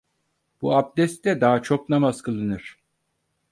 Bu 0.61 0.75
abdestle 0.75 1.41
daha 1.41 1.61
çok 1.63 1.89
namaz 1.89 2.21
kılınır. 2.21 2.77